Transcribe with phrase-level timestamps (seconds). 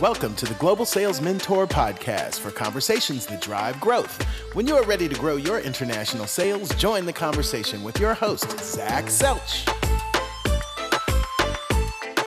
[0.00, 4.20] Welcome to the Global Sales Mentor Podcast for conversations that drive growth.
[4.54, 8.58] When you are ready to grow your international sales, join the conversation with your host,
[8.60, 9.68] Zach Selch.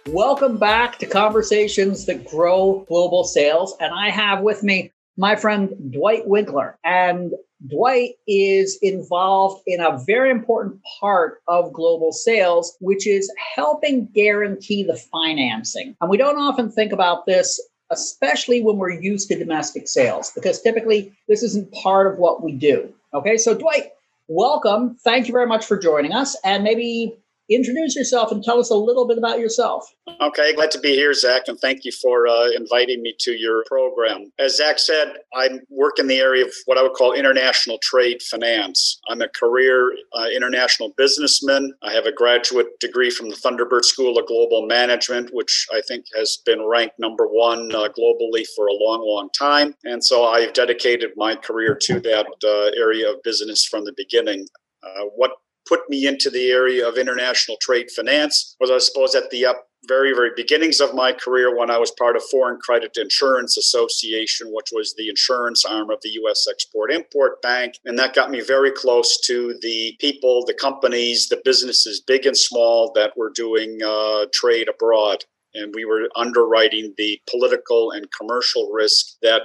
[0.08, 3.76] Welcome back to Conversations That Grow Global Sales.
[3.82, 6.78] And I have with me my friend Dwight Winkler.
[6.84, 7.34] And
[7.68, 14.84] Dwight is involved in a very important part of global sales, which is helping guarantee
[14.84, 15.96] the financing.
[16.02, 20.62] And we don't often think about this, especially when we're used to domestic sales, because
[20.62, 22.94] typically this isn't part of what we do.
[23.14, 23.92] Okay, so Dwight,
[24.28, 24.96] welcome.
[25.04, 26.36] Thank you very much for joining us.
[26.44, 27.18] And maybe
[27.50, 29.94] introduce yourself and tell us a little bit about yourself.
[30.22, 33.64] Okay, glad to be here, Zach, and thank you for uh, inviting me to your
[33.68, 34.32] program.
[34.40, 38.22] As Zach said, I work in the area of what I would call international trade
[38.22, 39.00] finance.
[39.10, 41.74] I'm a career uh, international businessman.
[41.84, 46.06] I have a graduate degree from the Thunderbird School of Global Management, which I think
[46.16, 49.76] has been ranked number one uh, globally for a long, long time.
[49.84, 54.46] And so I've dedicated my career to that uh, area of business from the beginning.
[54.84, 55.32] Uh, what
[55.68, 59.68] put me into the area of international trade finance was, I suppose, at the up
[59.88, 64.48] very, very beginnings of my career when I was part of Foreign Credit Insurance Association,
[64.52, 66.46] which was the insurance arm of the U.S.
[66.50, 67.76] Export Import Bank.
[67.86, 72.38] And that got me very close to the people, the companies, the businesses, big and
[72.38, 75.24] small, that were doing uh, trade abroad.
[75.54, 79.42] And we were underwriting the political and commercial risk that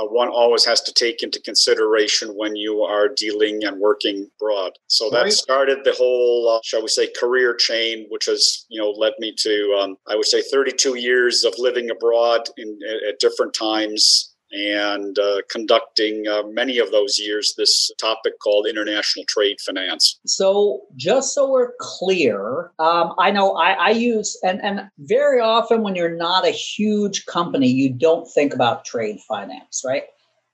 [0.00, 4.72] uh, one always has to take into consideration when you are dealing and working abroad.
[4.86, 5.32] So that right.
[5.32, 9.34] started the whole, uh, shall we say, career chain, which has you know led me
[9.38, 12.78] to, um, I would say, 32 years of living abroad in,
[13.08, 19.24] at different times and uh, conducting uh, many of those years this topic called international
[19.28, 20.18] trade finance.
[20.26, 25.82] So, just so we're clear, um, I know I, I, use, and, and very often
[25.82, 30.04] when you're not a huge company, you don't think about trade finance, right?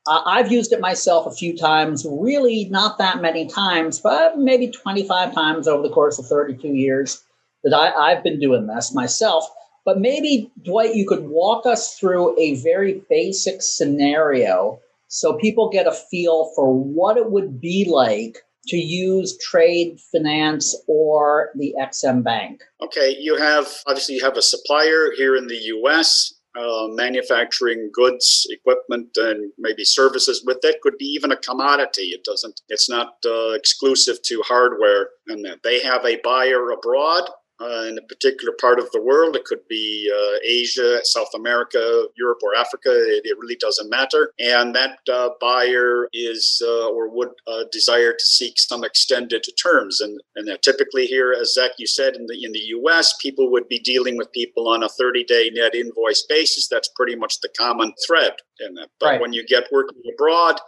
[0.06, 4.68] Uh, I've used it myself a few times, really not that many times, but maybe
[4.70, 7.24] 25 times over the course of 32 years
[7.64, 9.48] that I, I've been doing this myself.
[9.86, 15.86] But maybe, Dwight, you could walk us through a very basic scenario so people get
[15.86, 22.24] a feel for what it would be like to use trade finance or the Ex-Im
[22.24, 22.62] Bank.
[22.82, 26.32] Okay, you have obviously you have a supplier here in the US.
[26.58, 32.04] Uh, manufacturing goods, equipment, and maybe services with it could be even a commodity.
[32.04, 32.62] It doesn't.
[32.70, 37.28] It's not uh, exclusive to hardware, and they have a buyer abroad
[37.60, 39.36] uh, in a particular part of the world.
[39.36, 42.90] It could be uh, Asia, South America, Europe, or Africa.
[42.90, 44.32] It, it really doesn't matter.
[44.38, 50.00] And that uh, buyer is uh, or would uh, desire to seek some extended terms.
[50.00, 53.68] And, and typically here, as Zach, you said, in the in the U.S., people would
[53.68, 56.68] be dealing with people on a 30-day net invoice basis.
[56.68, 58.88] That's pretty much the common thread in that.
[59.00, 59.20] But right.
[59.20, 60.60] when you get working abroad,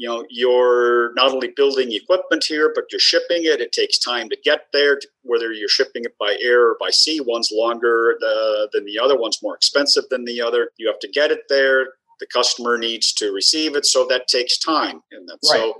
[0.00, 3.60] you know you're not only building equipment here but you're shipping it.
[3.60, 4.98] It takes time to get there.
[5.24, 9.18] Whether you're shipping it by air or by sea one's longer uh, than the other.
[9.18, 10.70] One's more expensive than the other.
[10.78, 11.88] You have to get it there.
[12.18, 13.84] The customer needs to receive it.
[13.84, 15.02] So that takes time.
[15.12, 15.60] And that right.
[15.60, 15.74] so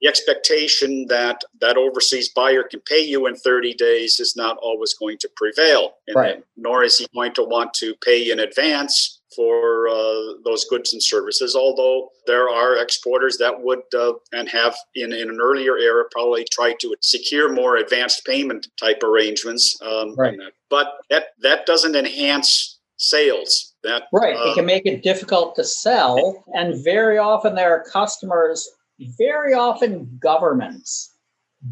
[0.00, 4.94] the expectation that that overseas buyer can pay you in 30 days is not always
[4.94, 5.92] going to prevail.
[6.16, 6.42] Right.
[6.56, 11.00] nor is he going to want to pay in advance for uh, those goods and
[11.00, 11.54] services.
[11.54, 16.44] Although there are exporters that would uh, and have in, in an earlier era probably
[16.50, 19.78] tried to secure more advanced payment type arrangements.
[19.80, 20.36] Um, right.
[20.68, 23.76] But that that doesn't enhance sales.
[23.84, 24.36] That right.
[24.36, 28.68] Uh, it can make it difficult to sell, and very often there are customers.
[29.16, 31.07] Very often governments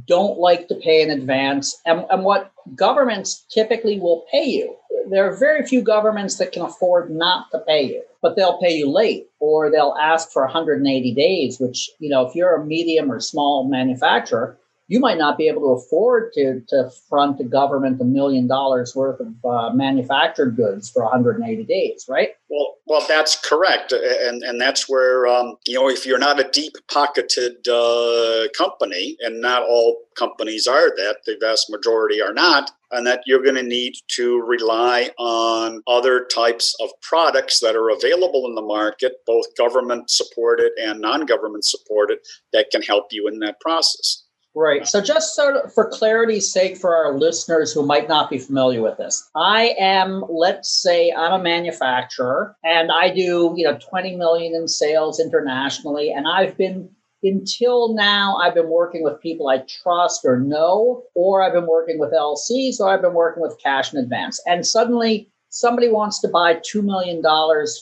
[0.06, 4.76] don't like to pay in advance, and, and what governments typically will pay you
[5.08, 8.74] there are very few governments that can afford not to pay you, but they'll pay
[8.74, 13.10] you late or they'll ask for 180 days, which, you know, if you're a medium
[13.10, 14.58] or small manufacturer,
[14.88, 18.94] you might not be able to afford to, to front the government a million dollars
[18.94, 22.30] worth of uh, manufactured goods for 180 days, right?
[22.48, 26.48] Well, well, that's correct, and and that's where um, you know if you're not a
[26.48, 33.04] deep-pocketed uh, company, and not all companies are that, the vast majority are not, and
[33.06, 38.46] that you're going to need to rely on other types of products that are available
[38.46, 42.18] in the market, both government supported and non-government supported,
[42.52, 44.25] that can help you in that process.
[44.58, 44.88] Right.
[44.88, 48.80] So, just sort of for clarity's sake, for our listeners who might not be familiar
[48.80, 54.16] with this, I am, let's say, I'm a manufacturer and I do, you know, 20
[54.16, 56.88] million in sales internationally, and I've been
[57.22, 61.98] until now, I've been working with people I trust or know, or I've been working
[61.98, 64.40] with LCs, or I've been working with cash in advance.
[64.46, 67.22] And suddenly, somebody wants to buy $2 million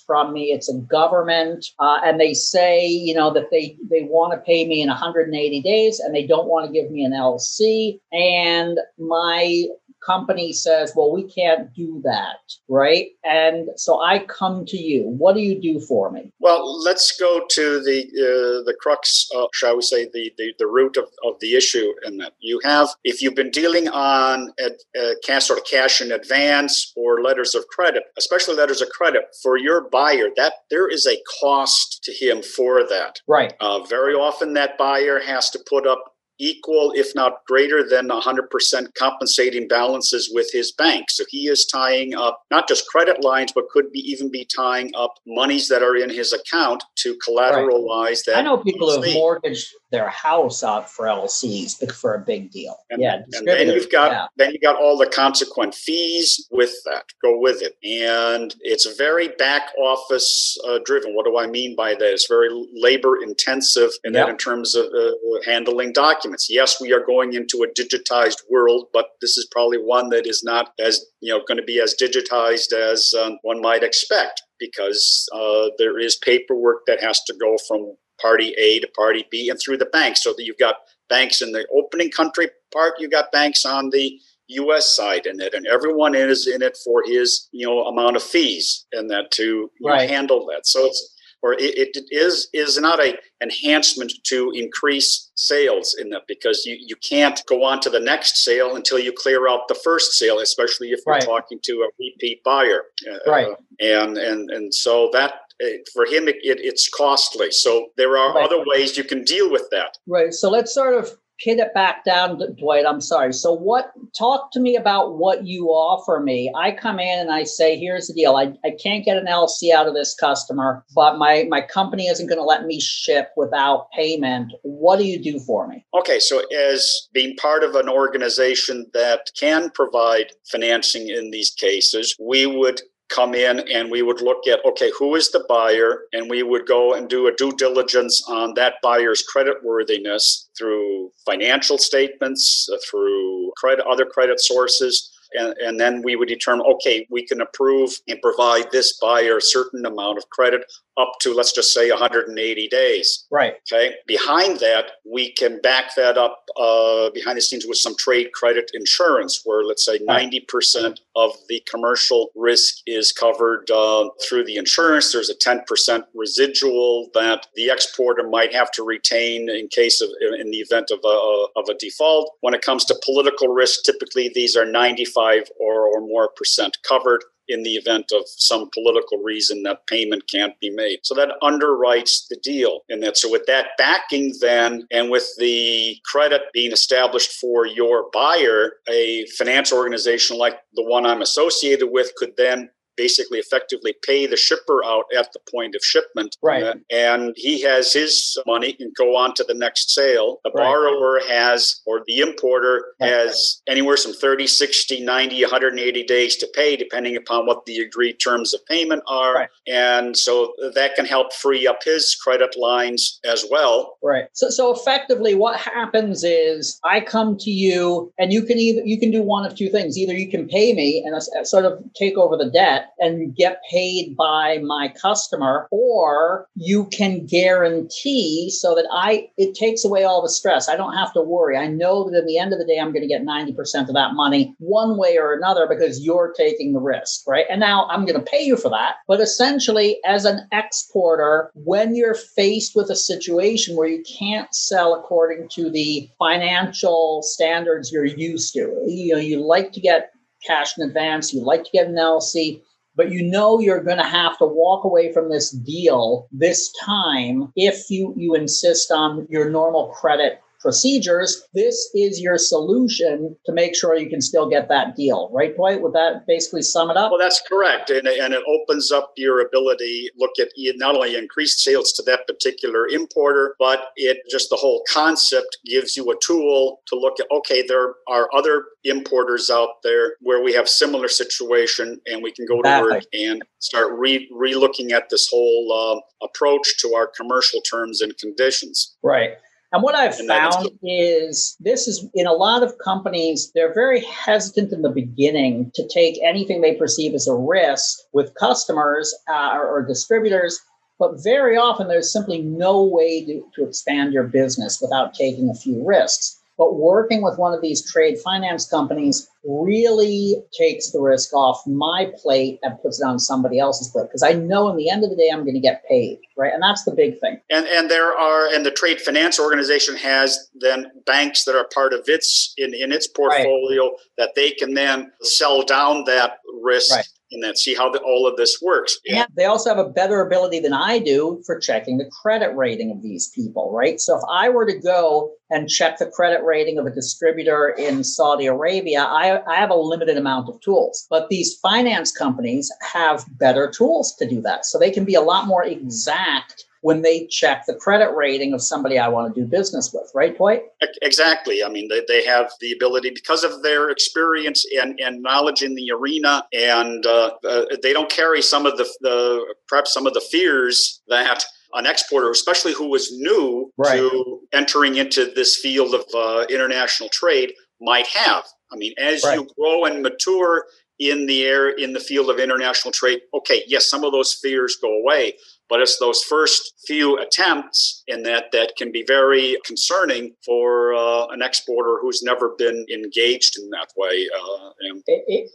[0.07, 0.53] from me.
[0.53, 4.65] It's a government, uh, and they say, you know, that they, they want to pay
[4.65, 7.99] me in 180 days and they don't want to give me an LC.
[8.13, 9.65] And my
[10.05, 12.37] company says, well, we can't do that,
[12.69, 13.09] right?
[13.25, 15.03] And so I come to you.
[15.05, 16.33] What do you do for me?
[16.41, 20.97] Well, let's go to the uh, the crux, shall we say, the, the, the root
[20.97, 25.15] of, of the issue in that you have, if you've been dealing on a, a
[25.25, 29.57] cash sort of cash in advance or letters of credit, especially letters of credit for
[29.57, 33.21] your buyer, that there is a cost to him for that.
[33.29, 33.55] Right.
[33.61, 38.95] Uh, very often that buyer has to put up equal, if not greater than 100%
[38.95, 41.11] compensating balances with his bank.
[41.11, 44.91] So he is tying up not just credit lines, but could be even be tying
[44.97, 48.23] up monies that are in his account to collateralize right.
[48.27, 48.37] that.
[48.37, 52.77] I know people who have mortgaged their house out for LCs for a big deal.
[52.91, 54.27] And, yeah, and then you've got yeah.
[54.37, 59.29] then you got all the consequent fees with that go with it, and it's very
[59.39, 61.15] back office uh, driven.
[61.15, 62.13] What do I mean by that?
[62.13, 64.27] It's very labor intensive in yep.
[64.27, 65.13] that in terms of uh,
[65.47, 66.49] handling documents.
[66.51, 70.43] Yes, we are going into a digitized world, but this is probably one that is
[70.43, 75.29] not as you know going to be as digitized as um, one might expect because
[75.35, 79.59] uh, there is paperwork that has to go from party A to party B and
[79.59, 80.23] through the banks.
[80.23, 80.77] So that you've got
[81.09, 84.19] banks in the opening country part, you've got banks on the
[84.49, 84.95] U.S.
[84.95, 88.87] side in it, and everyone is in it for his you know amount of fees
[88.93, 90.09] and that to right.
[90.09, 90.67] handle that.
[90.67, 91.15] So it's
[91.45, 96.77] or it, it is is not a enhancement to increase sales in that because you,
[96.81, 100.39] you can't go on to the next sale until you clear out the first sale,
[100.39, 101.25] especially if you're right.
[101.25, 102.85] talking to a repeat buyer.
[103.07, 103.49] Uh, right.
[103.49, 107.51] Uh, and and and so that Uh, for him it, it, it's costly.
[107.51, 108.45] So there are right.
[108.45, 109.97] other ways you can deal with that.
[110.07, 111.11] Right so let's sort of
[111.41, 113.33] pin it back down dwight i'm sorry.
[113.33, 116.53] So what talk to me about what you offer me.
[116.57, 118.37] I come in and i say here's the deal.
[118.37, 122.27] I, I can't get an lc out of this customer but my my company isn't
[122.27, 124.53] going to let me ship without payment.
[124.63, 125.85] What do you do for me?
[125.99, 132.17] Okay so as being part of an organization that can provide financing in these cases
[132.21, 132.81] we would
[133.15, 136.03] come in and we would look at okay who is the buyer?
[136.13, 141.11] And we would go and do a due diligence on that buyer's credit worthiness through
[141.25, 145.11] financial statements uh, through credit other credit sources.
[145.37, 149.43] And, and then we would determine okay we can approve and provide this buyer a
[149.43, 150.65] certain amount of credit
[150.97, 153.27] up to let's just say 180 days.
[153.31, 153.55] Right.
[153.71, 153.95] Okay?
[154.07, 158.71] Behind that we can back that up uh, behind the scenes with some trade credit
[158.75, 165.13] insurance where let's say 90% of the commercial risk is covered uh, through the insurance.
[165.13, 170.51] There's a 10% residual that the exporter might have to retain in case of in
[170.51, 172.33] the event of a, of a default.
[172.41, 177.25] When it comes to political risk typically these are 95 or, or more percent covered
[177.49, 181.01] in the event of some political reason that payment can't be made.
[181.03, 183.17] So that underwrites the deal in that.
[183.17, 189.27] So with that backing then and with the credit being established for your buyer, a
[189.39, 194.85] finance organization like the one I'm associated with could then basically effectively pay the shipper
[194.85, 196.37] out at the point of shipment.
[196.43, 196.77] Right.
[196.91, 200.41] And he has his money and go on to the next sale.
[200.45, 200.65] The right.
[200.65, 206.77] borrower has, or the importer has anywhere from 30, 60, 90, 180 days to pay,
[206.77, 209.35] depending upon what the agreed terms of payment are.
[209.35, 209.49] Right.
[209.67, 213.99] And so that can help free up his credit lines as well.
[214.03, 214.27] Right.
[214.33, 218.99] So, so effectively what happens is I come to you and you can either, you
[218.99, 219.97] can do one of two things.
[219.99, 224.17] Either you can pay me and sort of take over the debt and get paid
[224.17, 230.29] by my customer, or you can guarantee so that I it takes away all the
[230.29, 230.69] stress.
[230.69, 231.57] I don't have to worry.
[231.57, 233.95] I know that in the end of the day, I'm going to get 90% of
[233.95, 237.47] that money one way or another because you're taking the risk, right?
[237.51, 238.97] And now I'm going to pay you for that.
[239.07, 244.95] But essentially, as an exporter, when you're faced with a situation where you can't sell
[244.95, 250.11] according to the financial standards you're used to, you know, you like to get
[250.47, 252.61] cash in advance, you like to get an LC,
[252.97, 257.53] but you know you're going to have to walk away from this deal this time
[257.57, 263.77] if you you insist on your normal credit procedures, this is your solution to make
[263.77, 265.83] sure you can still get that deal, right, Dwight?
[265.83, 267.13] Would that basically sum it up?
[267.13, 267.91] Well, that's correct.
[267.91, 272.27] And, and it opens up your ability, look at not only increased sales to that
[272.27, 277.27] particular importer, but it just the whole concept gives you a tool to look at,
[277.31, 282.47] okay, there are other importers out there where we have similar situation and we can
[282.47, 287.61] go to work and start re, re-looking at this whole uh, approach to our commercial
[287.61, 288.97] terms and conditions.
[289.03, 289.33] Right.
[289.75, 294.01] And what I've and found is this is in a lot of companies, they're very
[294.05, 299.51] hesitant in the beginning to take anything they perceive as a risk with customers uh,
[299.53, 300.61] or, or distributors
[300.99, 305.55] but very often, there's simply no way to, to expand your business without taking a
[305.55, 306.41] few risks.
[306.57, 312.13] But working with one of these trade finance companies really takes the risk off my
[312.23, 315.11] plate and puts it on somebody else's plate because I know in the end of
[315.11, 316.53] the day I'm going to get paid, right?
[316.53, 317.41] And that's the big thing.
[317.51, 321.93] And and there are and the trade finance organization has then banks that are part
[321.93, 323.99] of its in, in its portfolio right.
[324.19, 328.27] that they can then sell down that risk right and then see how the, all
[328.27, 328.99] of this works.
[329.09, 332.91] And they also have a better ability than I do for checking the credit rating
[332.91, 334.01] of these people, right?
[334.01, 338.05] So if I were to go and check the credit rating of a distributor in
[338.05, 341.07] Saudi Arabia, I, I have a limited amount of tools.
[341.11, 344.65] But these finance companies have better tools to do that.
[344.65, 348.61] So they can be a lot more exact when they check the credit rating of
[348.61, 350.65] somebody I want to do business with, right, Dwight?
[351.01, 351.65] Exactly.
[351.65, 355.75] I mean, they, they have the ability because of their experience and, and knowledge in
[355.77, 360.13] the arena, and uh, uh, they don't carry some of the, the perhaps some of
[360.13, 363.97] the fears that an exporter, especially who was new right.
[363.97, 368.45] to entering into this field of uh, international trade, might have.
[368.71, 369.39] I mean, as right.
[369.39, 370.67] you grow and mature
[370.99, 374.77] in the air in the field of international trade, okay, yes, some of those fears
[374.81, 375.33] go away,
[375.75, 381.27] but it's those first few attempts in that that can be very concerning for uh,
[381.33, 384.29] an exporter who's never been engaged in that way.
[384.39, 385.03] Uh, and-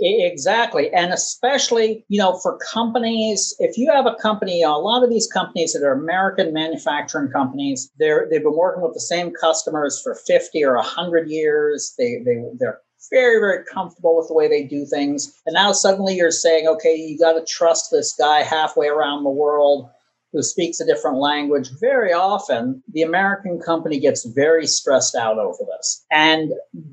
[0.02, 5.10] exactly, and especially you know for companies, if you have a company, a lot of
[5.10, 10.02] these companies that are American manufacturing companies, they're they've been working with the same customers
[10.04, 11.94] for fifty or hundred years.
[11.98, 15.34] They they they're very, very comfortable with the way they do things.
[15.46, 19.30] And now suddenly you're saying, okay, you got to trust this guy halfway around the
[19.30, 19.90] world
[20.32, 25.64] who speaks a different language, very often the American company gets very stressed out over
[25.78, 26.06] this.
[26.12, 26.52] And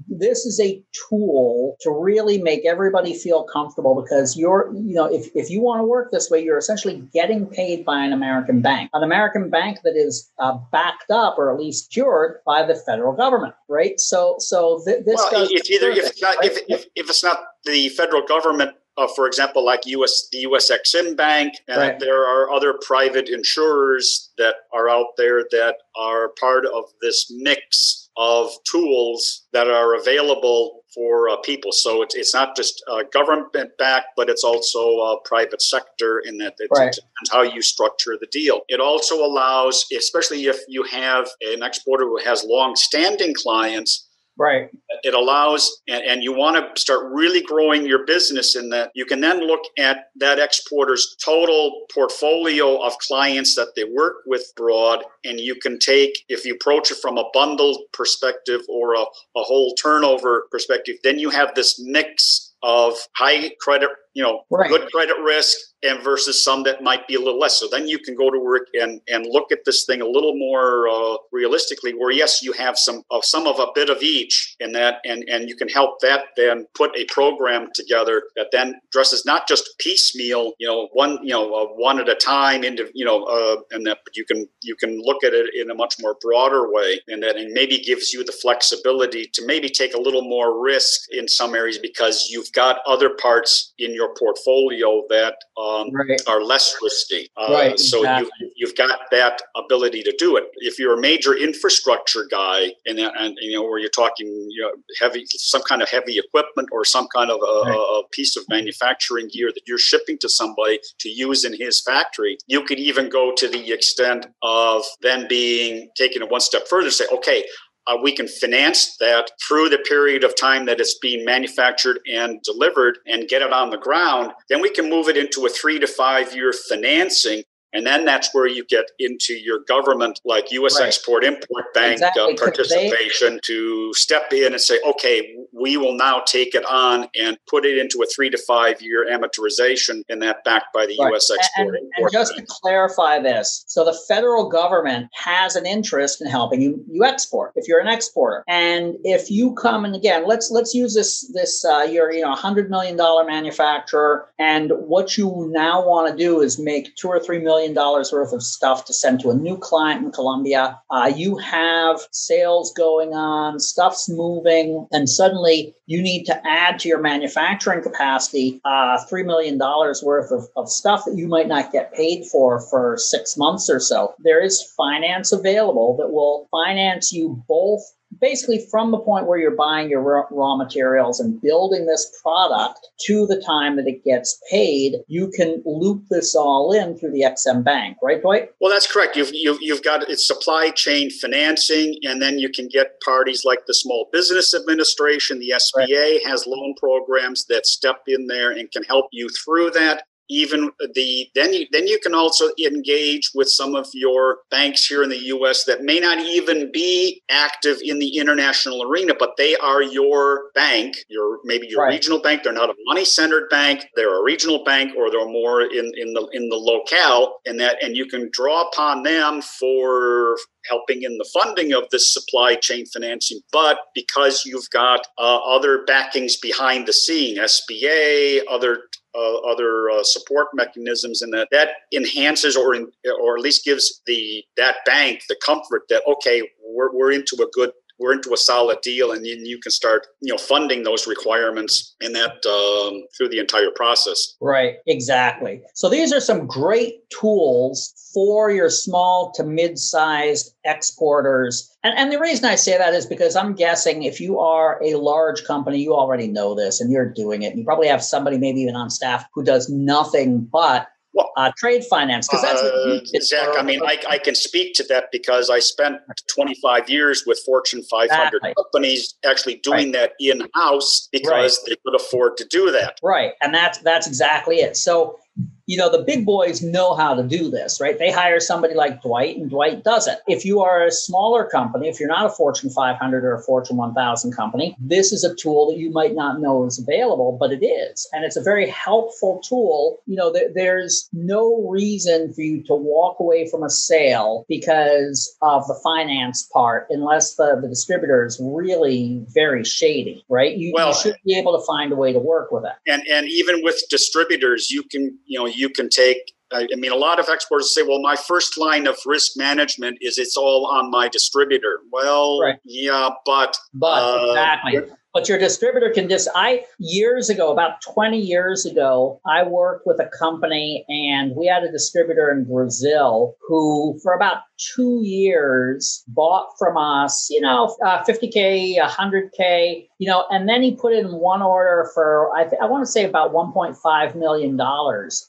[0.08, 5.28] this is a tool to really make everybody feel comfortable because you're, you know, if,
[5.34, 8.90] if you want to work this way, you're essentially getting paid by an American bank,
[8.94, 13.12] an American bank that is uh, backed up or at least cured by the federal
[13.12, 14.00] government, right?
[14.00, 16.50] So, so th- this well, if either if it's not right?
[16.50, 20.70] if, if, if it's not the federal government uh, for example, like US, the US
[20.70, 22.00] Exim Bank, and right.
[22.00, 28.08] there are other private insurers that are out there that are part of this mix
[28.16, 31.72] of tools that are available for uh, people.
[31.72, 36.38] So it's, it's not just uh, government backed, but it's also uh, private sector in
[36.38, 36.92] that it right.
[36.92, 38.62] depends how you structure the deal.
[38.68, 44.05] It also allows, especially if you have an exporter who has long standing clients,
[44.38, 44.68] Right.
[45.02, 49.06] It allows, and, and you want to start really growing your business in that you
[49.06, 55.04] can then look at that exporter's total portfolio of clients that they work with abroad.
[55.24, 59.42] And you can take, if you approach it from a bundled perspective or a, a
[59.42, 64.70] whole turnover perspective, then you have this mix of high credit, you know, right.
[64.70, 67.60] good credit risk and versus some that might be a little less.
[67.60, 70.34] So then you can go to work and and look at this thing a little
[70.38, 71.92] more uh, realistically.
[71.92, 75.22] Where yes, you have some of some of a bit of each in that, and
[75.28, 79.68] and you can help that then put a program together that then addresses not just
[79.78, 83.60] piecemeal, you know, one you know uh, one at a time into you know, uh,
[83.70, 86.72] and that but you can you can look at it in a much more broader
[86.72, 90.62] way, and that and maybe gives you the flexibility to maybe take a little more
[90.62, 95.36] risk in some areas because you've got other parts in your portfolio that.
[95.56, 96.20] Um, right.
[96.28, 97.30] are less risky.
[97.36, 98.30] Uh, right, so exactly.
[98.40, 100.44] you, you've got that ability to do it.
[100.56, 104.70] If you're a major infrastructure guy, and, and you know where you're talking, you know,
[105.00, 107.74] heavy some kind of heavy equipment or some kind of a, right.
[107.74, 112.36] a piece of manufacturing gear that you're shipping to somebody to use in his factory,
[112.46, 116.92] you could even go to the extent of then being taken one step further and
[116.92, 117.44] say, okay,
[117.86, 122.42] uh, we can finance that through the period of time that it's being manufactured and
[122.42, 124.32] delivered and get it on the ground.
[124.48, 127.42] Then we can move it into a three to five year financing
[127.76, 130.78] and then that's where you get into your government, like U.S.
[130.80, 130.86] Right.
[130.86, 132.32] Export Import Bank uh, exactly.
[132.32, 137.08] uh, participation, they, to step in and say, okay, we will now take it on
[137.18, 140.96] and put it into a three to five year amortization, and that backed by the
[141.00, 141.10] right.
[141.10, 141.30] U.S.
[141.30, 141.92] Export and, Import.
[141.96, 146.84] And just to clarify this, so the federal government has an interest in helping you
[146.90, 150.94] you export if you're an exporter, and if you come and again, let's let's use
[150.94, 155.86] this this uh, you're you know a hundred million dollar manufacturer, and what you now
[155.86, 159.20] want to do is make two or three million dollars worth of stuff to send
[159.20, 160.78] to a new client in Colombia.
[160.90, 165.45] Uh, you have sales going on, stuff's moving, and suddenly
[165.86, 171.04] you need to add to your manufacturing capacity uh, $3 million worth of, of stuff
[171.06, 174.14] that you might not get paid for for six months or so.
[174.18, 177.82] There is finance available that will finance you both
[178.20, 183.26] basically from the point where you're buying your raw materials and building this product to
[183.26, 187.62] the time that it gets paid, you can loop this all in through the Ex-Im
[187.62, 188.50] Bank, right, Dwight?
[188.60, 189.16] Well, that's correct.
[189.16, 193.66] You've, you've, you've got it's supply chain financing, and then you can get parties like
[193.66, 196.26] the Small Business Administration, the SBA right.
[196.26, 201.28] has loan programs that step in there and can help you through that even the
[201.34, 205.24] then you then you can also engage with some of your banks here in the
[205.26, 210.50] US that may not even be active in the international arena but they are your
[210.54, 210.96] bank.
[211.08, 211.92] Your maybe your right.
[211.92, 212.42] regional bank.
[212.42, 213.86] They're not a money centered bank.
[213.94, 217.82] They're a regional bank or they're more in in the in the locale and that
[217.82, 220.36] and you can draw upon them for
[220.68, 223.40] helping in the funding of this supply chain financing.
[223.52, 228.82] But because you've got uh, other backings behind the scene SBA other
[229.16, 234.02] uh, other uh, support mechanisms, and that that enhances or in, or at least gives
[234.06, 236.42] the that bank the comfort that okay,
[236.74, 240.06] we're we're into a good we're into a solid deal and then you can start
[240.20, 244.34] you know funding those requirements and that um, through the entire process.
[244.40, 245.62] Right exactly.
[245.74, 252.18] So these are some great tools for your small to mid-sized exporters and, and the
[252.18, 255.92] reason i say that is because i'm guessing if you are a large company you
[255.92, 258.88] already know this and you're doing it And you probably have somebody maybe even on
[258.88, 263.48] staff who does nothing but well, uh, trade finance because that's uh, Zach.
[263.58, 265.96] I mean, I, I can speak to that because I spent
[266.28, 268.52] 25 years with Fortune 500 exactly.
[268.54, 269.92] companies actually doing right.
[269.94, 271.50] that in house because right.
[271.66, 272.98] they could afford to do that.
[273.02, 274.76] Right, and that's that's exactly it.
[274.76, 275.18] So
[275.66, 277.98] you know, the big boys know how to do this, right?
[277.98, 280.20] They hire somebody like Dwight, and Dwight does it.
[280.28, 283.76] If you are a smaller company, if you're not a Fortune 500 or a Fortune
[283.76, 287.64] 1000 company, this is a tool that you might not know is available, but it
[287.64, 288.08] is.
[288.12, 289.98] And it's a very helpful tool.
[290.06, 295.36] You know, th- there's no reason for you to walk away from a sale because
[295.42, 300.56] of the finance part, unless the, the distributor is really very shady, right?
[300.56, 302.72] You, well, you should be able to find a way to work with it.
[302.86, 306.18] And, and even with distributors, you can, you know, you can take
[306.52, 310.16] I mean, a lot of exporters say, well, my first line of risk management is
[310.16, 311.80] it's all on my distributor.
[311.90, 312.56] Well, right.
[312.64, 313.56] yeah, but.
[313.74, 314.80] But, uh, exactly.
[315.16, 319.98] But your distributor can just, I, years ago, about 20 years ago, I worked with
[319.98, 326.48] a company and we had a distributor in Brazil who, for about two years, bought
[326.58, 331.40] from us, you know, uh, 50K, 100K, you know, and then he put in one
[331.40, 334.60] order for, I, th- I want to say about $1.5 million.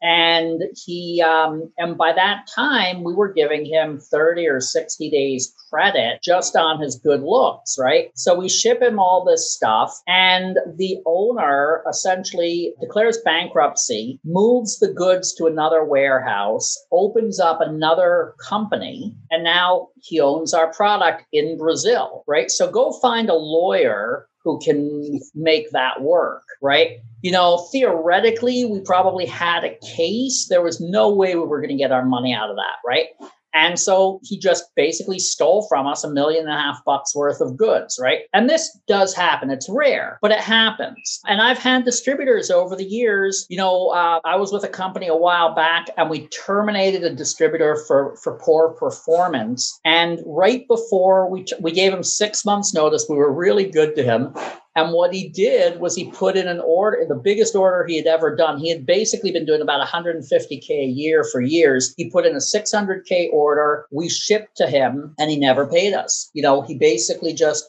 [0.02, 5.54] And he, um, and by that time, we were giving him 30 or 60 days
[5.70, 8.12] credit just on his good looks, right?
[8.16, 9.77] So we ship him all this stuff,
[10.08, 18.34] and the owner essentially declares bankruptcy, moves the goods to another warehouse, opens up another
[18.48, 22.50] company, and now he owns our product in Brazil, right?
[22.50, 27.00] So go find a lawyer who can make that work, right?
[27.22, 30.48] You know, theoretically, we probably had a case.
[30.50, 33.08] There was no way we were going to get our money out of that, right?
[33.54, 37.42] And so he just basically stole from us a million and a half bucks worth
[37.42, 38.22] of goods, right?
[38.34, 39.50] And this does happen.
[39.50, 41.20] It's rare, but it happens.
[41.28, 43.46] And I've had distributors over the years.
[43.50, 47.14] You know, uh, I was with a company a while back and we terminated a
[47.14, 49.80] distributor for, for poor performance.
[49.86, 53.96] And right before we, t- we gave him six months' notice, we were really good
[53.96, 54.34] to him.
[54.78, 58.06] And what he did was he put in an order, the biggest order he had
[58.06, 58.60] ever done.
[58.60, 61.96] He had basically been doing about 150K a year for years.
[61.98, 63.88] He put in a 600K order.
[63.90, 66.30] We shipped to him and he never paid us.
[66.36, 67.68] You know, he basically just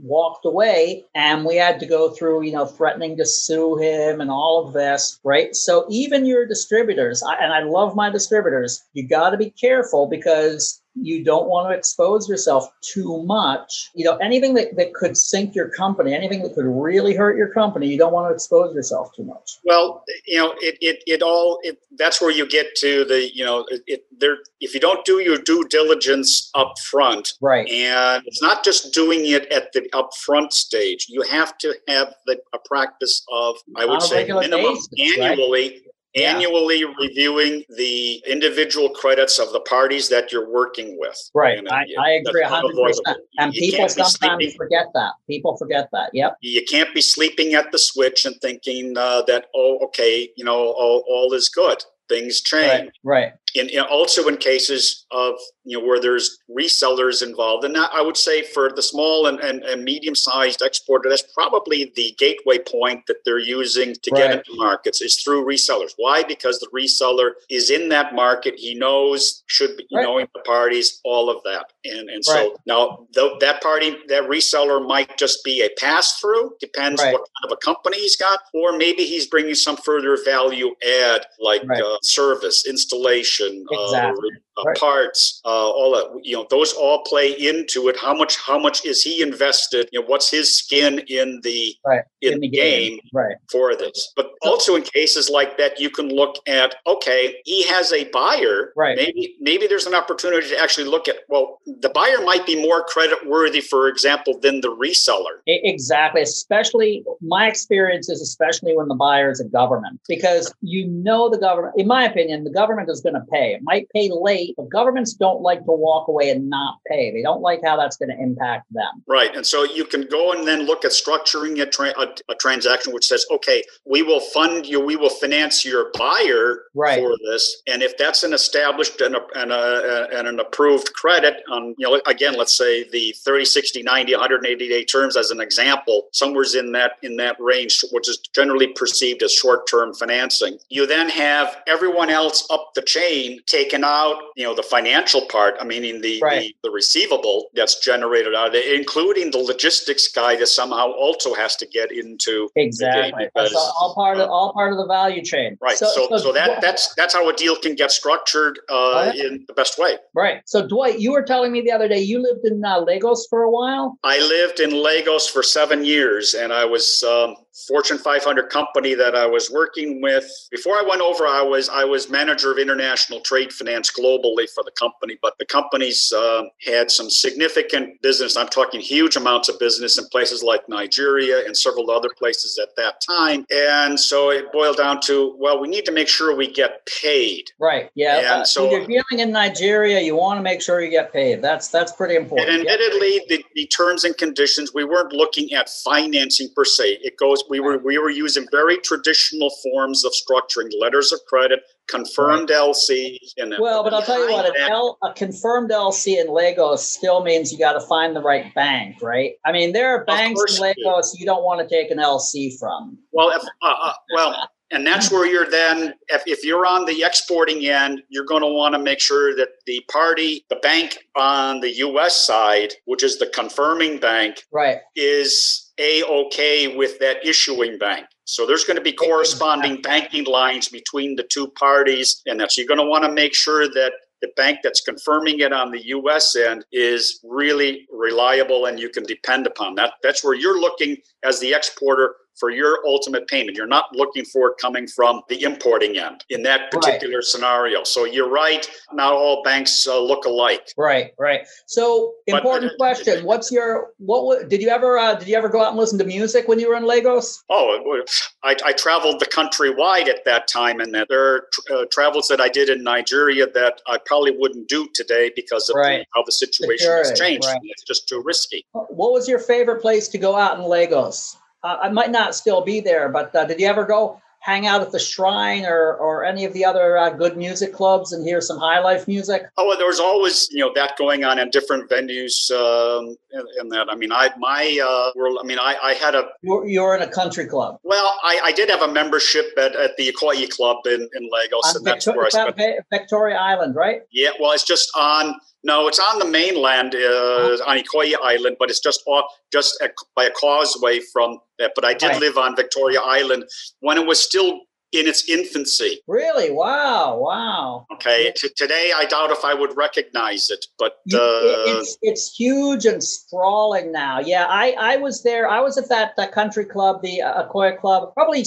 [0.00, 4.30] walked away and we had to go through you know threatening to sue him and
[4.30, 9.30] all of this right so even your distributors and i love my distributors you got
[9.30, 13.90] to be careful because you don't want to expose yourself too much.
[13.94, 17.48] You know, anything that, that could sink your company, anything that could really hurt your
[17.48, 19.58] company, you don't want to expose yourself too much.
[19.64, 23.44] Well, you know, it it, it all it, that's where you get to the, you
[23.44, 27.68] know, it, it there if you don't do your due diligence up front, right.
[27.68, 31.06] And it's not just doing it at the upfront stage.
[31.08, 35.82] You have to have the a practice of I would say minimum basis, annually right?
[36.24, 41.16] Annually reviewing the individual credits of the parties that you're working with.
[41.34, 41.62] Right.
[41.70, 42.92] I, I agree 100%.
[43.38, 45.12] And you people sometimes forget that.
[45.26, 46.10] People forget that.
[46.12, 46.36] Yep.
[46.40, 50.56] You can't be sleeping at the switch and thinking uh, that, oh, okay, you know,
[50.56, 52.90] all, all is good things change.
[53.04, 53.32] Right, right.
[53.54, 55.34] In, also in cases of
[55.64, 57.64] you know where there's resellers involved.
[57.64, 61.92] And that, i would say for the small and, and, and medium-sized exporter that's probably
[61.96, 64.18] the gateway point that they're using to right.
[64.18, 65.92] get into markets is through resellers.
[65.96, 66.22] Why?
[66.22, 68.54] Because the reseller is in that market.
[68.56, 70.02] He knows should be right.
[70.02, 71.72] knowing the parties all of that.
[71.84, 72.50] And and right.
[72.50, 77.44] so now th- that party that reseller might just be a pass-through depends what kind
[77.44, 81.96] of a company he's got or maybe he's bringing some further value add like uh,
[82.02, 84.30] service installation uh, exactly.
[84.58, 84.76] Uh, right.
[84.76, 86.20] parts, uh, all that.
[86.24, 87.96] You know, those all play into it.
[87.96, 88.36] How much?
[88.38, 89.88] How much is he invested?
[89.92, 92.02] You know, what's his skin in the right.
[92.20, 93.36] in, in, the game, game right.
[93.50, 94.12] for this?
[94.16, 98.04] But so, also in cases like that, you can look at okay, he has a
[98.10, 98.72] buyer.
[98.76, 98.96] Right.
[98.96, 102.84] Maybe maybe there's an opportunity to actually look at well, the buyer might be more
[102.84, 105.40] credit worthy, for example, than the reseller.
[105.46, 106.22] Exactly.
[106.22, 111.38] Especially my experience is especially when the buyer is a government because you know the
[111.38, 111.74] government.
[111.76, 113.54] In my opinion, the government is going to pay.
[113.54, 117.10] It might pay late but governments don't like to walk away and not pay.
[117.10, 119.02] They don't like how that's going to impact them.
[119.06, 119.34] Right.
[119.34, 122.92] And so you can go and then look at structuring a, tra- a, a transaction
[122.92, 126.98] which says, okay, we will fund you, we will finance your buyer right.
[126.98, 127.62] for this.
[127.66, 131.88] And if that's an established and, a, and, a, and an approved credit on, you
[131.88, 136.54] know, again, let's say the 30, 60, 90, 180 day terms as an example, somewhere's
[136.54, 140.58] in that in that range, which is generally perceived as short-term financing.
[140.68, 145.56] You then have everyone else up the chain taken out you know the financial part
[145.60, 146.54] i mean the, right.
[146.62, 151.34] the, the receivable that's generated out of it including the logistics guy that somehow also
[151.34, 153.24] has to get into exactly.
[153.24, 155.58] Because, that's all part of uh, all part of the value chain.
[155.60, 155.76] Right.
[155.76, 159.12] So so, so, so that that's that's how a deal can get structured uh, oh,
[159.14, 159.96] in the best way.
[160.14, 160.42] Right.
[160.46, 163.42] So dwight you were telling me the other day you lived in uh, lagos for
[163.42, 163.98] a while?
[164.04, 169.14] I lived in lagos for seven years and i was um, Fortune 500 company that
[169.14, 170.24] I was working with.
[170.50, 174.62] Before I went over, I was I was manager of international trade finance globally for
[174.64, 175.18] the company.
[175.20, 178.36] But the companies uh, had some significant business.
[178.36, 182.76] I'm talking huge amounts of business in places like Nigeria and several other places at
[182.76, 183.46] that time.
[183.50, 187.50] And so it boiled down to well, we need to make sure we get paid.
[187.58, 187.90] Right.
[187.94, 188.18] Yeah.
[188.18, 191.12] And uh, so when you're dealing in Nigeria, you want to make sure you get
[191.12, 191.42] paid.
[191.42, 192.50] That's that's pretty important.
[192.50, 196.98] And admittedly, the, the terms and conditions we weren't looking at financing per se.
[197.02, 201.60] It goes we were we were using very traditional forms of structuring letters of credit
[201.88, 202.58] confirmed right.
[202.58, 203.18] LC.
[203.36, 207.22] And well, but I'll tell you what, an L, a confirmed LC in Lagos still
[207.22, 209.32] means you got to find the right bank, right?
[209.44, 212.98] I mean, there are banks in Lagos you don't want to take an LC from.
[213.12, 217.02] Well, if, uh, uh, well, and that's where you're then if, if you're on the
[217.02, 221.60] exporting end you're going to want to make sure that the party the bank on
[221.60, 227.78] the us side which is the confirming bank right is a okay with that issuing
[227.78, 232.56] bank so there's going to be corresponding banking lines between the two parties and that's
[232.56, 235.86] you're going to want to make sure that the bank that's confirming it on the
[235.88, 239.94] US end is really reliable and you can depend upon that.
[240.02, 243.56] That's where you're looking as the exporter for your ultimate payment.
[243.56, 247.24] You're not looking for it coming from the importing end in that particular right.
[247.24, 247.84] scenario.
[247.84, 248.68] So you're right.
[248.92, 250.72] Not all banks uh, look alike.
[250.76, 251.46] Right, right.
[251.66, 254.48] So important but, question: What's your what?
[254.48, 256.68] Did you ever uh, did you ever go out and listen to music when you
[256.68, 257.44] were in Lagos?
[257.50, 258.04] Oh,
[258.44, 262.40] I, I traveled the country wide at that time, and there are uh, travels that
[262.40, 266.00] I did in Nigeria that I probably wouldn't do today because of right.
[266.00, 267.46] the, how the situation Security, has changed.
[267.46, 267.60] Right.
[267.64, 268.64] It's just too risky.
[268.72, 271.36] What was your favorite place to go out in Lagos?
[271.68, 274.80] Uh, I might not still be there, but uh, did you ever go hang out
[274.80, 278.40] at the Shrine or or any of the other uh, good music clubs and hear
[278.40, 279.42] some high life music?
[279.58, 282.50] Oh, well, there was always you know that going on in different venues.
[282.50, 285.38] Um, in, in, that, I mean, I my uh, world.
[285.42, 286.28] I mean, I, I had a.
[286.42, 287.78] You're, you're in a country club.
[287.82, 291.60] Well, I, I did have a membership at, at the Ikoyi Club in, in Lagos,
[291.64, 292.84] on and Victor- that's where I spent.
[292.90, 294.02] Victoria Island, right?
[294.10, 295.34] Yeah, well, it's just on
[295.68, 299.90] no, it's on the mainland uh, on Ikoyi Island, but it's just off, just a,
[300.16, 301.72] by a causeway from that.
[301.74, 302.20] But I did right.
[302.20, 303.44] live on Victoria Island
[303.80, 306.00] when it was still in its infancy.
[306.06, 306.50] Really?
[306.50, 307.18] Wow!
[307.18, 307.86] Wow.
[307.92, 308.32] Okay.
[308.34, 313.02] T- today, I doubt if I would recognize it, but uh, it's it's huge and
[313.02, 314.20] sprawling now.
[314.20, 315.48] Yeah, I I was there.
[315.48, 318.44] I was at that that country club, the uh, Ikoyi Club, probably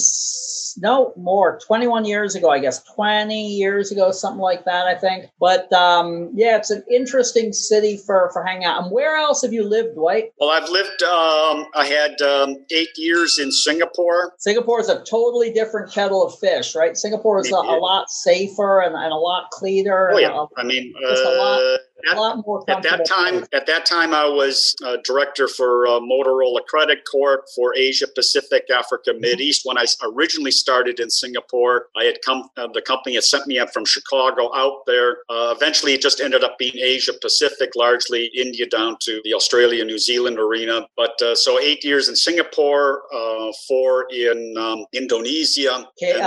[0.78, 4.86] no more 21 years ago, I guess 20 years ago, something like that.
[4.86, 5.26] I think.
[5.38, 8.82] But um, yeah, it's an interesting city for for hanging out.
[8.82, 10.32] And where else have you lived, Dwight?
[10.38, 11.02] Well, I've lived.
[11.02, 14.34] Um, I had um, eight years in Singapore.
[14.38, 16.96] Singapore is a totally different kettle of fish, right?
[16.96, 20.10] Singapore is a, a lot safer and, and, a lot cleaner.
[20.12, 20.32] Oh, yeah.
[20.32, 21.80] A, I mean, uh, a lot.
[22.10, 22.64] A lot more.
[22.68, 27.44] At that time, at that time, I was uh, director for uh, Motorola Credit Corp
[27.54, 29.20] for Asia Pacific, Africa, mm-hmm.
[29.20, 29.62] Mid East.
[29.64, 32.48] When I originally started in Singapore, I had come.
[32.56, 35.18] Uh, the company had sent me up from Chicago out there.
[35.28, 39.84] Uh, eventually, it just ended up being Asia Pacific, largely India down to the Australia,
[39.84, 40.86] New Zealand arena.
[40.96, 45.86] But uh, so eight years in Singapore, uh, four in um, Indonesia.
[46.02, 46.18] Okay,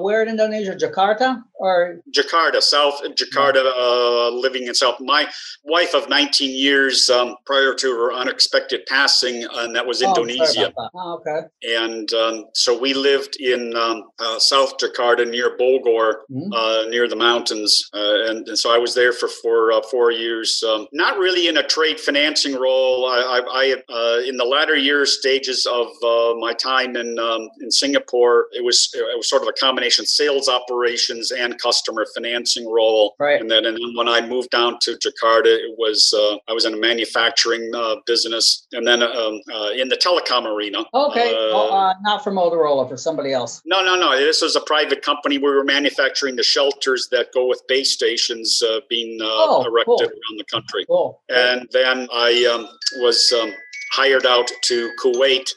[0.00, 0.74] where in Indonesia?
[0.74, 3.62] Jakarta or Jakarta, South Jakarta.
[4.34, 5.00] Uh, living in South.
[5.00, 5.26] My
[5.64, 10.72] wife of 19 years um, prior to her unexpected passing, and that was oh, Indonesia.
[10.76, 10.90] That.
[10.94, 11.46] Oh, okay.
[11.62, 16.52] And um, so we lived in um, uh, South Jakarta near Bogor, mm-hmm.
[16.52, 20.10] uh, near the mountains, uh, and, and, so I was there for for uh, four
[20.10, 20.62] years.
[20.62, 23.06] Um, not really in a trade financing role.
[23.06, 25.88] I, I, I in the latter years stages of
[26.38, 30.48] my time in um, in Singapore, it was it was sort of a combination sales
[30.48, 33.14] operations and customer financing role.
[33.18, 33.40] Right.
[33.40, 36.64] And then and then when I moved down to Jakarta, it was uh, I was
[36.64, 40.84] in a manufacturing uh, business, and then um, uh, in the telecom arena.
[40.94, 43.62] Okay, well, uh, uh, not for Motorola, for somebody else.
[43.64, 44.16] No, no, no.
[44.16, 45.38] This was a private company.
[45.38, 50.00] We were manufacturing the shelters that go with base stations being oh, erected cool.
[50.00, 50.84] around the country.
[50.86, 51.20] Cool.
[51.28, 52.68] And then I um,
[53.02, 53.52] was um,
[53.92, 55.48] hired out to Kuwait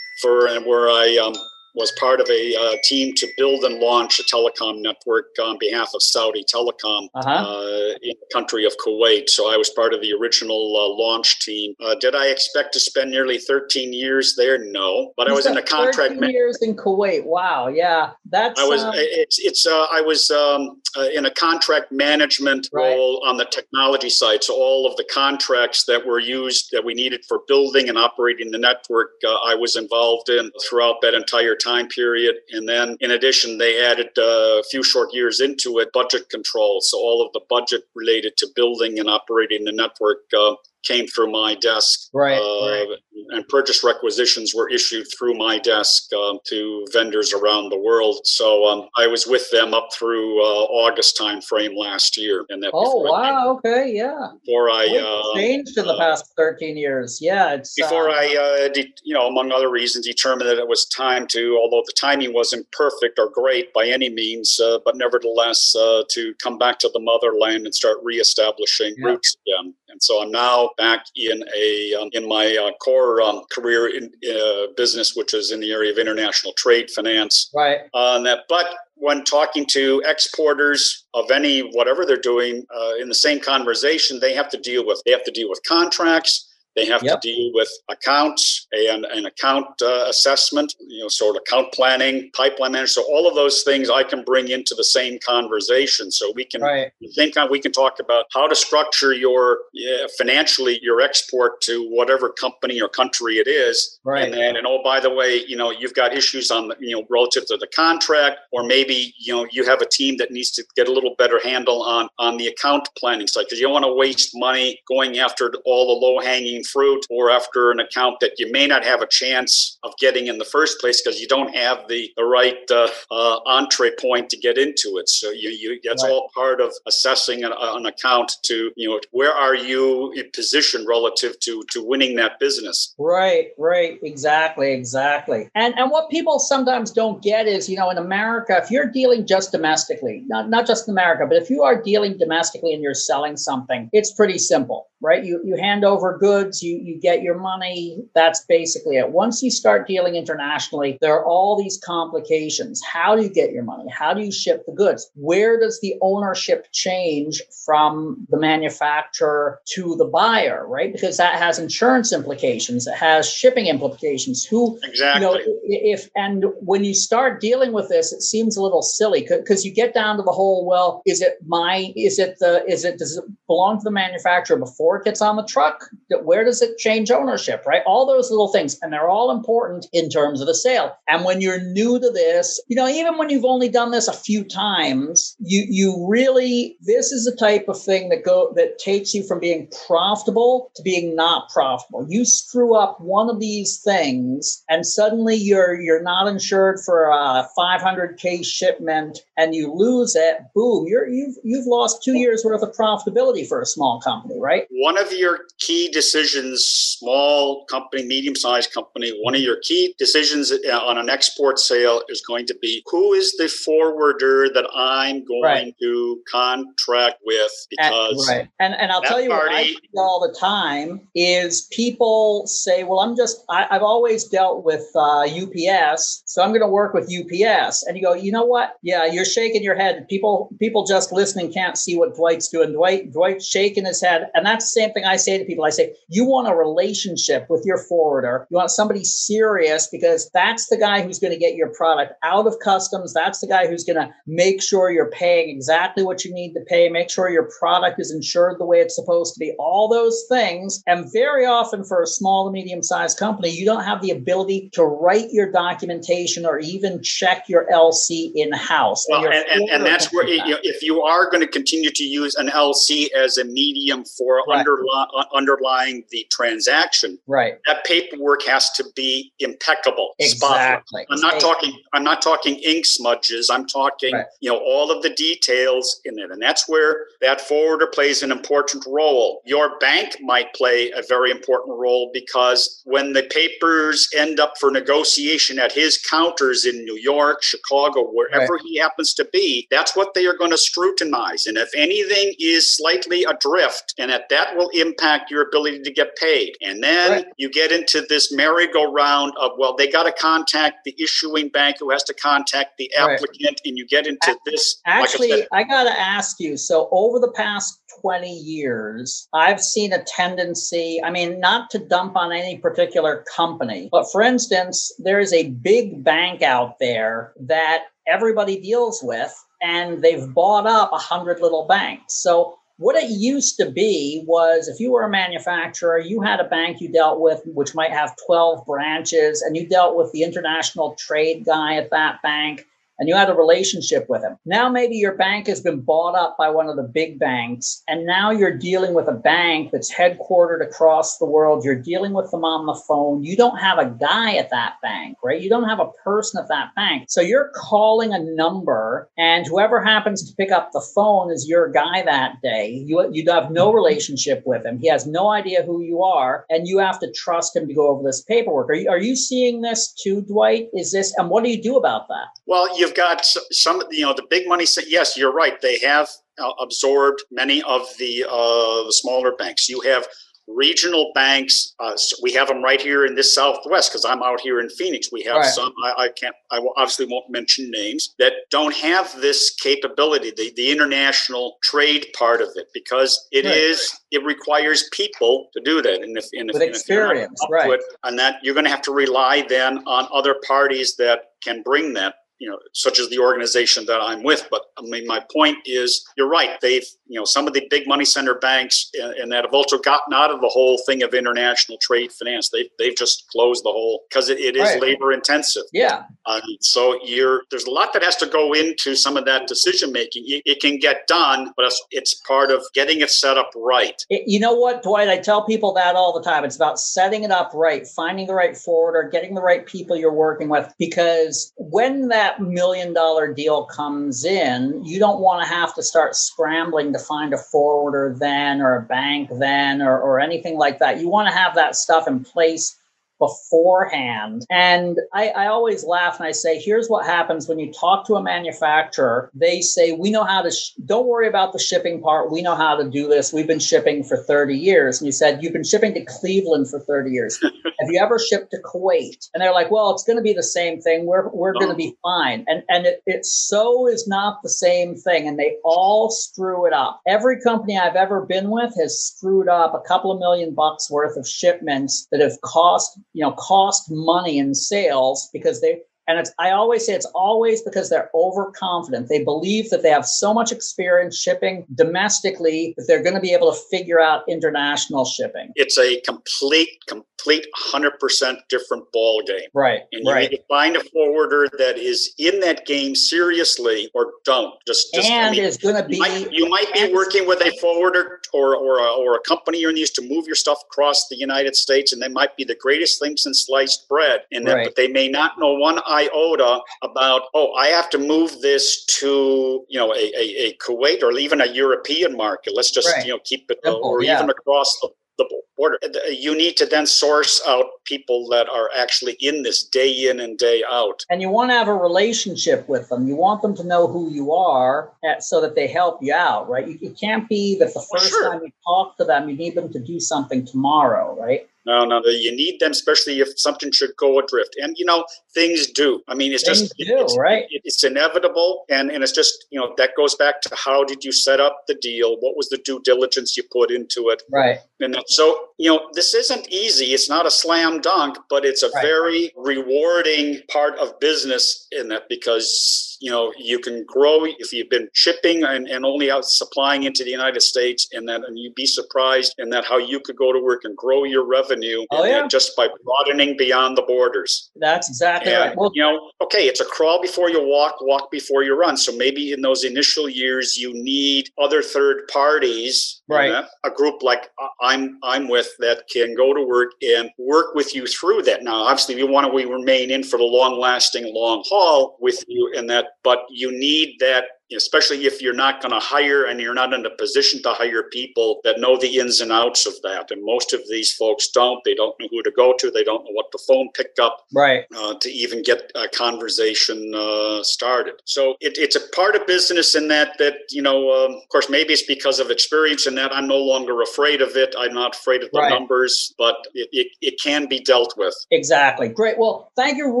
[0.20, 1.34] for where I um,
[1.78, 5.90] was part of a uh, team to build and launch a telecom network on behalf
[5.94, 7.30] of Saudi Telecom uh-huh.
[7.30, 9.28] uh, in the country of Kuwait.
[9.28, 11.74] So I was part of the original uh, launch team.
[11.80, 14.58] Uh, did I expect to spend nearly 13 years there?
[14.58, 16.14] No, but you I was in a contract.
[16.14, 17.24] 13 years in Kuwait.
[17.24, 17.68] Wow.
[17.68, 18.60] Yeah, that's.
[18.60, 18.82] I was.
[18.82, 19.38] Um, it's.
[19.38, 19.66] It's.
[19.66, 22.96] Uh, I was um, uh, in a contract management right.
[22.96, 24.42] role on the technology side.
[24.42, 28.50] So all of the contracts that were used that we needed for building and operating
[28.50, 32.36] the network, I was involved in throughout that entire time time period.
[32.52, 36.80] And then, in addition, they added a few short years into it budget control.
[36.80, 40.54] So all of the budget related to building and operating the network uh,
[40.88, 42.08] came through my desk.
[42.14, 42.88] Right, uh, right.
[43.30, 48.16] And purchase requisitions were issued through my desk um, to vendors around the world.
[48.24, 52.46] So um, I was with them up through uh, August timeframe last year.
[52.48, 54.28] And that oh wow, okay, yeah.
[54.44, 57.54] Before I uh, changed in the uh, past thirteen years, yeah.
[57.54, 61.26] It's before uh, I, de- you know, among other reasons, determined that it was time
[61.28, 66.56] to, although the timing wasn't perfect or great by any means, but nevertheless to come
[66.56, 69.06] back to the motherland and start reestablishing yeah.
[69.06, 69.74] roots again.
[69.88, 74.10] And so I'm now back in a um, in my uh, core um, career in
[74.30, 77.50] uh, business, which is in the area of international trade finance.
[77.54, 77.80] Right.
[77.92, 83.14] On that, but when talking to exporters of any whatever they're doing uh, in the
[83.14, 86.46] same conversation, they have to deal with they have to deal with contracts
[86.78, 87.20] they have yep.
[87.20, 92.30] to deal with accounts and an account uh, assessment, you know, sort of account planning,
[92.34, 92.90] pipeline management.
[92.90, 96.12] So all of those things I can bring into the same conversation.
[96.12, 96.92] So we can right.
[97.16, 101.88] think on, we can talk about how to structure your yeah, financially your export to
[101.90, 103.98] whatever company or country it is.
[104.04, 104.24] Right.
[104.24, 106.94] And then, and oh, by the way, you know, you've got issues on the, you
[106.94, 110.50] know, relative to the contract, or maybe, you know, you have a team that needs
[110.52, 113.72] to get a little better handle on, on the account planning side because you don't
[113.72, 118.20] want to waste money going after all the low hanging fruit or after an account
[118.20, 121.26] that you may not have a chance of getting in the first place because you
[121.26, 125.08] don't have the, the right uh, uh, entree point to get into it.
[125.08, 126.10] So you, you that's right.
[126.10, 130.84] all part of assessing an, an, account to, you know, where are you in position
[130.86, 132.94] relative to, to winning that business?
[132.98, 133.98] Right, right.
[134.02, 135.48] Exactly, exactly.
[135.54, 139.26] And, and what people sometimes don't get is, you know, in America, if you're dealing
[139.26, 142.94] just domestically, not, not just in America, but if you are dealing domestically and you're
[142.94, 145.24] selling something, it's pretty simple, right?
[145.24, 148.04] You, you hand over goods, you you get your money.
[148.14, 149.10] That's basically it.
[149.10, 152.82] Once you start dealing internationally there are all these complications.
[152.84, 153.90] How do you get your money?
[153.90, 155.10] How do you ship the goods?
[155.14, 160.92] Where does the ownership change from the manufacturer to the buyer right?
[160.92, 162.86] Because that has insurance implications.
[162.86, 164.44] It has shipping implications.
[164.44, 165.20] Who exactly.
[165.20, 169.26] you know if and when you start dealing with this it seems a little silly
[169.28, 172.84] because you get down to the whole well is it my is it the is
[172.84, 175.84] it does it belong to the manufacturer before it gets on the truck?
[176.22, 177.82] Where does it change ownership, right?
[177.86, 178.78] All those little things.
[178.82, 180.96] And they're all important in terms of the sale.
[181.08, 184.12] And when you're new to this, you know, even when you've only done this a
[184.12, 189.14] few times, you you really this is the type of thing that go that takes
[189.14, 192.06] you from being profitable to being not profitable.
[192.08, 197.46] You screw up one of these things and suddenly you're you're not insured for a
[197.58, 202.74] 500k shipment and you lose it, boom, you're you've you've lost 2 years worth of
[202.74, 204.64] profitability for a small company, right?
[204.70, 206.64] One of your key decisions decisions,
[206.98, 212.02] small company, medium sized company, one of your key decisions uh, on an export sale
[212.08, 215.74] is going to be who is the forwarder that I'm going right.
[215.80, 218.48] to contract with because and, right.
[218.60, 222.84] and and I'll tell you party, what I see all the time is people say,
[222.84, 226.94] well, I'm just I, have always dealt with uh, UPS, so I'm going to work
[226.94, 228.76] with UPS, and you go, you know what?
[228.82, 230.06] Yeah, you're shaking your head.
[230.08, 232.72] People people just listening can't see what Dwight's doing.
[232.72, 235.64] Dwight Dwight's shaking his head, and that's the same thing I say to people.
[235.64, 238.48] I say, you want a relationship with your forwarder.
[238.50, 242.48] You want somebody serious because that's the guy who's going to get your product out
[242.48, 243.14] of customs.
[243.14, 246.60] That's the guy who's going to make sure you're paying exactly what you need to
[246.66, 250.24] pay, make sure your product is insured the way it's supposed to be, all those
[250.28, 250.82] things.
[250.88, 254.70] And very often for a small to medium sized company, you don't have the ability
[254.72, 259.06] to write your documentation or even check your LC in house.
[259.08, 262.02] Well, and, and, and, that's where, you know, if you are going to continue to
[262.02, 264.66] use an LC as a medium for right.
[264.66, 267.58] uh, underlying the transaction, right?
[267.66, 270.14] That paperwork has to be impeccable.
[270.18, 271.06] Exactly.
[271.10, 271.72] I'm not talking.
[271.92, 273.50] I'm not talking ink smudges.
[273.50, 274.26] I'm talking, right.
[274.40, 278.30] you know, all of the details in it, and that's where that forwarder plays an
[278.30, 279.42] important role.
[279.44, 284.70] Your bank might play a very important role because when the papers end up for
[284.70, 288.62] negotiation at his counters in New York, Chicago, wherever right.
[288.64, 291.46] he happens to be, that's what they are going to scrutinize.
[291.46, 296.16] And if anything is slightly adrift, and that that will impact your ability to get
[296.16, 296.56] paid.
[296.62, 297.26] And then right.
[297.36, 301.90] you get into this merry-go-round of well, they got to contact the issuing bank who
[301.90, 303.60] has to contact the applicant, right.
[303.64, 304.80] and you get into this.
[304.86, 306.56] Actually, like I, I got to ask you.
[306.56, 312.16] So over the past 20 years, I've seen a tendency, I mean, not to dump
[312.16, 317.84] on any particular company, but for instance, there is a big bank out there that
[318.06, 322.14] everybody deals with, and they've bought up a hundred little banks.
[322.22, 326.48] So what it used to be was if you were a manufacturer, you had a
[326.48, 330.94] bank you dealt with, which might have 12 branches, and you dealt with the international
[330.94, 332.66] trade guy at that bank
[332.98, 334.36] and you had a relationship with him.
[334.44, 338.06] Now maybe your bank has been bought up by one of the big banks, and
[338.06, 341.64] now you're dealing with a bank that's headquartered across the world.
[341.64, 343.24] You're dealing with them on the phone.
[343.24, 345.40] You don't have a guy at that bank, right?
[345.40, 347.06] You don't have a person at that bank.
[347.08, 351.70] So you're calling a number, and whoever happens to pick up the phone is your
[351.70, 352.82] guy that day.
[352.86, 353.76] You, you have no mm-hmm.
[353.76, 354.78] relationship with him.
[354.78, 357.88] He has no idea who you are, and you have to trust him to go
[357.88, 358.70] over this paperwork.
[358.70, 360.68] Are you, are you seeing this too, Dwight?
[360.74, 362.28] Is this, and what do you do about that?
[362.46, 364.64] Well, you you've got some, you know, the big money.
[364.86, 365.60] Yes, you're right.
[365.60, 369.68] They have uh, absorbed many of the uh, the smaller banks.
[369.68, 370.06] You have
[370.46, 371.74] regional banks.
[371.78, 375.12] Uh, we have them right here in this Southwest because I'm out here in Phoenix.
[375.12, 375.44] We have right.
[375.44, 375.72] some.
[375.84, 376.34] I, I, can't.
[376.50, 382.40] I obviously won't mention names that don't have this capability, the, the international trade part
[382.40, 383.54] of it, because it right.
[383.54, 386.02] is it requires people to do that.
[386.02, 389.44] And if, and if with experience, right, and that you're going to have to rely
[389.48, 394.00] then on other parties that can bring that you know, such as the organization that
[394.00, 394.46] I'm with.
[394.50, 396.60] But I mean, my point is, you're right.
[396.60, 399.78] They've, you know, some of the big money center banks and, and that have also
[399.78, 402.50] gotten out of the whole thing of international trade finance.
[402.50, 404.80] They've, they've just closed the whole because it, it is right.
[404.80, 405.64] labor intensive.
[405.72, 406.04] Yeah.
[406.26, 409.92] Um, so you're, there's a lot that has to go into some of that decision
[409.92, 410.24] making.
[410.26, 414.04] It, it can get done, but it's, it's part of getting it set up right.
[414.10, 415.08] It, you know what, Dwight?
[415.08, 416.44] I tell people that all the time.
[416.44, 420.12] It's about setting it up right, finding the right forwarder, getting the right people you're
[420.12, 425.48] working with, because when that that million dollar deal comes in, you don't want to
[425.48, 430.20] have to start scrambling to find a forwarder then or a bank then or, or
[430.20, 431.00] anything like that.
[431.00, 432.76] You want to have that stuff in place
[433.18, 434.46] beforehand.
[434.50, 438.14] And I, I, always laugh and I say, here's what happens when you talk to
[438.14, 439.30] a manufacturer.
[439.34, 442.30] They say, we know how to, sh- don't worry about the shipping part.
[442.30, 443.32] We know how to do this.
[443.32, 445.00] We've been shipping for 30 years.
[445.00, 447.38] And you said, you've been shipping to Cleveland for 30 years.
[447.80, 449.28] Have you ever shipped to Kuwait?
[449.34, 451.06] And they're like, well, it's going to be the same thing.
[451.06, 452.10] We're, we're going to be oh.
[452.10, 452.44] fine.
[452.46, 455.26] And, and it, it so is not the same thing.
[455.26, 457.00] And they all screw it up.
[457.06, 461.16] Every company I've ever been with has screwed up a couple of million bucks worth
[461.16, 466.32] of shipments that have cost you know cost money in sales because they and it's,
[466.38, 469.08] I always say it's always because they're overconfident.
[469.08, 473.34] They believe that they have so much experience shipping domestically that they're going to be
[473.34, 475.52] able to figure out international shipping.
[475.54, 479.48] It's a complete, complete 100% different ball game.
[479.52, 479.82] Right.
[479.92, 480.30] And you right.
[480.30, 484.54] need to find a forwarder that is in that game seriously or don't.
[484.66, 485.96] Just, just and I mean, is going to be.
[485.96, 489.60] You might, you might be working with a forwarder or, or, a, or a company
[489.60, 492.54] you're used to move your stuff across the United States, and they might be the
[492.54, 494.20] greatest thing since sliced bread.
[494.32, 494.64] And that, right.
[494.66, 499.64] but they may not know one iota about, oh, I have to move this to,
[499.68, 502.52] you know, a, a, a Kuwait or even a European market.
[502.56, 503.04] Let's just, right.
[503.04, 504.16] you know, keep it, Simple, or yeah.
[504.16, 505.78] even across the, the border.
[505.82, 510.20] Uh, you need to then source out people that are actually in this day in
[510.20, 511.04] and day out.
[511.10, 513.08] And you want to have a relationship with them.
[513.08, 516.68] You want them to know who you are so that they help you out, right?
[516.68, 518.30] You, it can't be that the oh, first sure.
[518.30, 521.48] time you talk to them, you need them to do something tomorrow, right?
[521.68, 524.56] No, no, you need them, especially if something should go adrift.
[524.56, 525.04] And you know,
[525.34, 526.00] things do.
[526.08, 527.44] I mean, it's things just do, it's, right?
[527.50, 531.12] It's inevitable, and and it's just you know that goes back to how did you
[531.12, 532.16] set up the deal?
[532.20, 534.22] What was the due diligence you put into it?
[534.32, 534.60] Right.
[534.80, 536.94] And so you know, this isn't easy.
[536.94, 538.82] It's not a slam dunk, but it's a right.
[538.82, 544.70] very rewarding part of business in that because you know you can grow if you've
[544.70, 548.54] been shipping and, and only out supplying into the united states and then and you'd
[548.54, 552.04] be surprised in that how you could go to work and grow your revenue oh,
[552.04, 552.26] yeah.
[552.26, 556.60] just by broadening beyond the borders that's exactly and, right well, you know okay it's
[556.60, 560.56] a crawl before you walk walk before you run so maybe in those initial years
[560.56, 566.14] you need other third parties right a group like uh, i'm i'm with that can
[566.14, 568.42] go to work and work with you through that.
[568.42, 572.22] Now obviously we want to we remain in for the long lasting long haul with
[572.28, 574.24] you and that but you need that
[574.54, 577.84] especially if you're not going to hire and you're not in a position to hire
[577.84, 580.10] people that know the ins and outs of that.
[580.10, 581.62] And most of these folks don't.
[581.64, 582.70] They don't know who to go to.
[582.70, 586.92] They don't know what the phone picked up right uh, to even get a conversation
[586.94, 587.94] uh, started.
[588.04, 591.48] So it, it's a part of business in that that you know, um, of course,
[591.48, 594.54] maybe it's because of experience in that I'm no longer afraid of it.
[594.58, 595.50] I'm not afraid of the right.
[595.50, 598.14] numbers, but it, it, it can be dealt with.
[598.30, 598.88] Exactly.
[598.88, 599.18] Great.
[599.18, 600.00] Well, thank you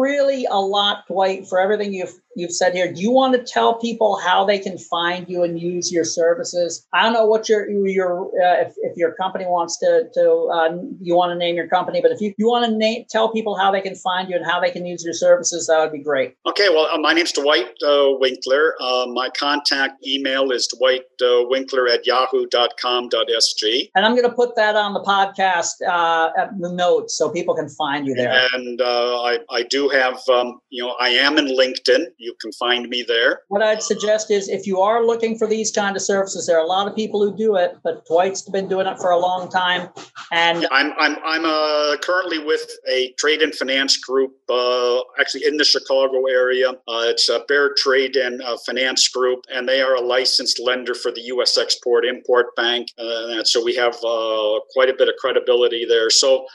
[0.00, 2.92] really a lot, Dwight, for everything you've you've said here.
[2.92, 6.86] Do you want to tell people how they can find you and use your services?
[6.92, 10.76] I don't know what your your uh, if, if your company wants to to uh,
[11.00, 13.56] you want to name your company, but if you, you want to name tell people
[13.56, 16.02] how they can find you and how they can use your services, that would be
[16.02, 16.34] great.
[16.46, 18.74] Okay, well, uh, my name's Dwight uh, Winkler.
[18.80, 23.90] Uh, my contact email is Dwight uh, Winkler at yahoo.com.sg.
[23.94, 25.82] And I'm going to put that on the podcast
[26.38, 28.46] at the notes so people can find you there.
[28.52, 32.06] And I, I do have, um, you know, I am in LinkedIn.
[32.18, 33.40] You can find me there.
[33.48, 36.64] What I'd suggest is if you are looking for these kind of services, there are
[36.64, 39.50] a lot of people who do it, but Dwight's been doing it for a long
[39.50, 39.88] time.
[40.32, 45.56] And I'm I'm I'm uh, currently with a trade and finance group, uh, actually in
[45.56, 46.70] the Chicago area.
[46.70, 50.94] Uh, it's a Bear Trade and uh, Finance Group, and they are a licensed lender
[50.94, 51.56] for the U.S.
[51.56, 52.88] Export Import Bank.
[52.98, 56.10] Uh, and so we have uh, quite a bit of credibility there.
[56.10, 56.46] So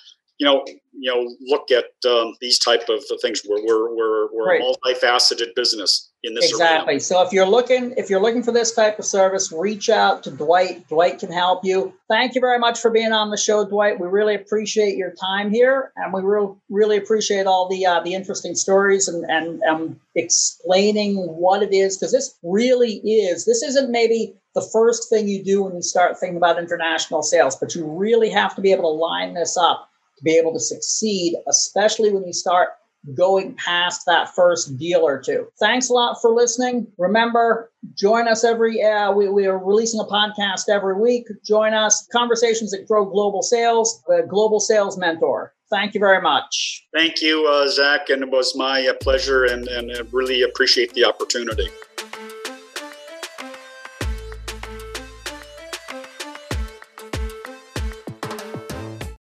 [0.44, 3.41] you know, you know, look at um, these type of things.
[3.48, 4.62] We're we're we're, we're right.
[4.62, 6.96] a multifaceted business in this exactly.
[6.96, 7.00] Arena.
[7.00, 10.32] So if you're looking if you're looking for this type of service, reach out to
[10.32, 10.86] Dwight.
[10.89, 11.94] Dwight can help you.
[12.10, 14.02] Thank you very much for being on the show, Dwight.
[14.02, 18.14] We really appreciate your time here, and we really really appreciate all the uh, the
[18.14, 23.46] interesting stories and and um, explaining what it is because this really is.
[23.46, 27.56] This isn't maybe the first thing you do when you start thinking about international sales,
[27.56, 29.89] but you really have to be able to line this up
[30.24, 32.69] be able to succeed, especially when you start
[33.15, 35.47] going past that first deal or two.
[35.59, 36.88] Thanks a lot for listening.
[36.97, 41.28] Remember, join us every, uh, we, we are releasing a podcast every week.
[41.45, 45.53] Join us, Conversations that Grow Global Sales, the Global Sales Mentor.
[45.69, 46.86] Thank you very much.
[46.93, 50.93] Thank you, uh, Zach, and it was my uh, pleasure and, and I really appreciate
[50.93, 51.67] the opportunity.